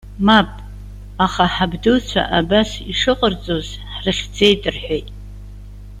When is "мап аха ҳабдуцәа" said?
0.25-2.21